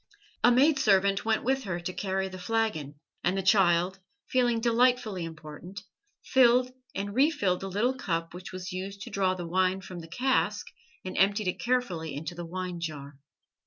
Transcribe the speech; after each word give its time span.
A 0.43 0.51
maid 0.51 0.79
servant 0.79 1.25
went 1.25 1.43
with 1.43 1.65
her 1.65 1.79
to 1.79 1.93
carry 1.93 2.27
the 2.27 2.39
flagon, 2.39 2.95
and 3.23 3.37
the 3.37 3.43
child, 3.43 3.99
feeling 4.31 4.59
delightfully 4.59 5.23
important, 5.23 5.83
filled 6.25 6.71
and 6.95 7.13
refilled 7.13 7.59
the 7.59 7.69
little 7.69 7.93
cup 7.93 8.33
which 8.33 8.51
was 8.51 8.71
used 8.71 9.01
to 9.01 9.11
draw 9.11 9.35
the 9.35 9.45
wine 9.45 9.79
from 9.81 9.99
the 9.99 10.07
cask 10.07 10.65
and 11.05 11.15
emptied 11.19 11.47
it 11.49 11.59
carefully 11.59 12.15
into 12.15 12.33
the 12.33 12.47
wine 12.47 12.79
jar. 12.79 13.19